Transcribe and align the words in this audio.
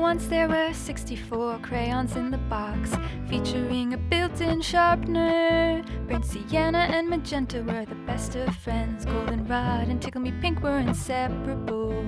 Once 0.00 0.26
there 0.28 0.48
were 0.48 0.72
64 0.72 1.58
crayons 1.58 2.16
in 2.16 2.30
the 2.30 2.38
box, 2.48 2.96
featuring 3.28 3.92
a 3.92 3.98
built 3.98 4.40
in 4.40 4.62
sharpener. 4.62 5.84
Burnt 6.08 6.24
sienna 6.24 6.78
and 6.78 7.06
magenta 7.08 7.62
were 7.62 7.84
the 7.84 7.94
best 8.06 8.34
of 8.34 8.56
friends. 8.56 9.04
Goldenrod 9.04 9.88
and 9.88 10.00
Tickle 10.00 10.22
Me 10.22 10.32
Pink 10.40 10.62
were 10.62 10.78
inseparable. 10.78 12.02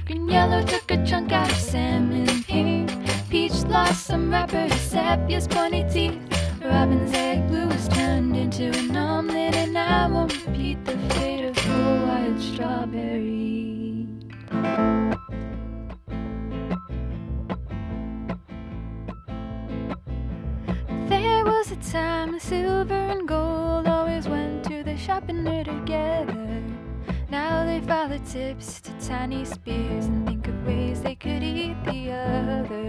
Green 0.05 0.29
Yellow 0.29 0.63
took 0.65 0.89
a 0.91 1.05
chunk 1.05 1.33
out 1.33 1.51
of 1.51 1.57
salmon 1.57 2.43
pink. 2.43 2.89
Peach 3.29 3.65
lost 3.65 4.05
some 4.05 4.31
wrapper 4.31 4.69
Sepia's 4.69 5.45
pointy 5.47 5.83
teeth. 5.91 6.17
Robin's 6.63 7.13
egg 7.13 7.45
blue 7.49 7.67
was 7.67 7.89
turned 7.89 8.37
into 8.37 8.71
an 8.79 8.95
omelet, 8.95 9.55
and 9.55 9.77
I 9.77 10.07
won't 10.07 10.33
repeat 10.47 10.85
the 10.85 10.97
fate 11.13 11.42
strawberry. 12.53 14.07
There 21.09 21.45
was 21.45 21.71
a 21.71 21.75
time 21.91 22.39
silver 22.39 22.93
and 22.93 23.27
gold 23.27 23.87
always 23.87 24.27
went 24.27 24.65
to 24.65 24.83
the 24.83 24.95
sharpener 24.97 25.63
together. 25.63 26.61
Now 27.29 27.65
they 27.65 27.79
their 27.79 28.19
tips 28.19 28.81
to 28.81 28.91
tiny 28.99 29.45
spears 29.45 30.05
and 30.05 30.27
think 30.27 30.47
of 30.47 30.67
ways 30.67 31.01
they 31.01 31.15
could 31.15 31.41
eat 31.41 31.77
the 31.85 32.11
other. 32.11 32.82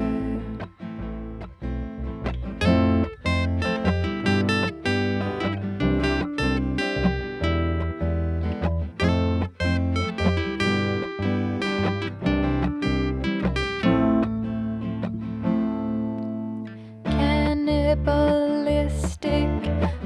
Cannibalistic 17.94 19.48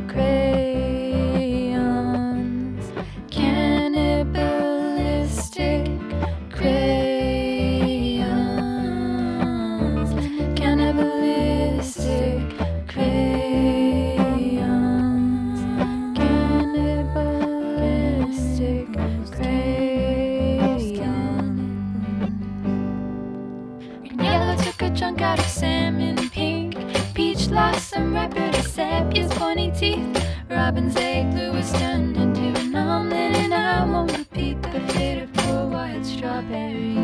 crayons. 0.09 1.73
Cannibalistic 3.31 5.89
crayons. 6.51 8.29
Cannibalistic 10.55 12.43
crayons. 12.89 14.19
Cannibalistic 16.15 18.87
crayons. 19.33 20.85
Yellow 24.23 24.57
took 24.57 24.83
a 24.83 24.91
chunk 24.95 25.23
out 25.23 25.39
of 25.39 25.47
pink. 25.59 25.78
Some 27.59 28.15
wrapper 28.15 28.53
to 28.53 28.63
Sepia's 28.63 29.33
pointy 29.33 29.73
teeth. 29.77 30.25
Robin's 30.49 30.95
egg 30.97 31.33
blue 31.33 31.53
was 31.53 31.73
turned 31.73 32.17
into 32.17 32.61
an 32.61 32.77
omelet, 32.77 33.35
and 33.35 33.53
I 33.53 33.85
won't 33.85 34.17
repeat 34.17 34.63
the 34.63 34.81
fate 34.93 35.23
of 35.23 35.33
poor 35.33 35.67
wild 35.67 36.07
strawberry. 36.07 36.98